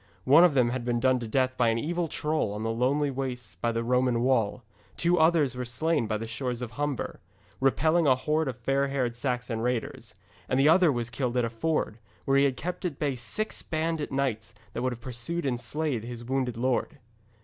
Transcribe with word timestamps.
One 0.23 0.43
of 0.43 0.55
them 0.55 0.69
had 0.71 0.83
been 0.83 0.99
done 0.99 1.19
to 1.19 1.27
death 1.27 1.55
by 1.55 1.67
an 1.67 1.77
evil 1.77 2.07
troll 2.07 2.53
on 2.53 2.63
the 2.63 2.71
lonely 2.71 3.11
wastes 3.11 3.53
by 3.57 3.71
the 3.71 3.83
Roman 3.83 4.21
wall, 4.23 4.63
two 4.97 5.19
others 5.19 5.55
were 5.55 5.63
slain 5.63 6.07
by 6.07 6.17
the 6.17 6.25
shores 6.25 6.63
of 6.63 6.71
Humber, 6.71 7.19
repelling 7.59 8.07
a 8.07 8.15
horde 8.15 8.47
of 8.47 8.57
fair 8.57 8.87
haired 8.87 9.15
Saxon 9.15 9.61
raiders, 9.61 10.15
and 10.49 10.59
the 10.59 10.67
other 10.67 10.91
was 10.91 11.11
killed 11.11 11.37
at 11.37 11.45
a 11.45 11.51
ford, 11.51 11.99
where 12.25 12.37
he 12.39 12.45
had 12.45 12.57
kept 12.57 12.83
at 12.83 12.97
bay 12.97 13.13
six 13.15 13.61
bandit 13.61 14.11
knights 14.11 14.55
that 14.73 14.81
would 14.81 14.91
have 14.91 15.01
pursued 15.01 15.45
and 15.45 15.59
slain 15.59 16.01
his 16.01 16.25
wounded 16.25 16.57
lord. 16.57 16.97